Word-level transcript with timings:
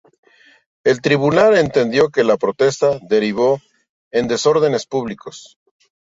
El 0.83 0.99
tribunal 0.99 1.55
entendió 1.55 2.09
que 2.09 2.23
la 2.23 2.35
protesta 2.37 2.97
derivó 3.03 3.61
en 4.11 4.27
desórdenes 4.27 4.87
públicos. 4.87 5.59